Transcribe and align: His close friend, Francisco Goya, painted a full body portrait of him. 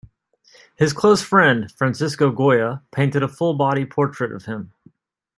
His 0.77 0.93
close 0.93 1.21
friend, 1.21 1.71
Francisco 1.73 2.31
Goya, 2.31 2.81
painted 2.91 3.21
a 3.21 3.27
full 3.27 3.53
body 3.53 3.85
portrait 3.85 4.31
of 4.31 4.45
him. 4.45 4.73